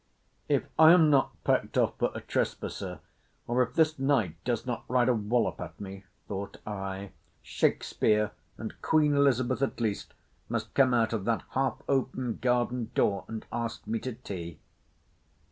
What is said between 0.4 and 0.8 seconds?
"If